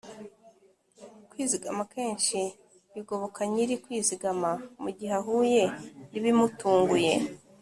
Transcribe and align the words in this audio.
Kwizigama 1.29 1.83
kenshi 1.93 2.39
bigoboka 2.93 3.39
nyiri 3.51 3.75
kwizigama 3.83 4.51
mugihe 4.83 5.13
ahuye 5.21 5.63
nibimutunguye 6.11 7.13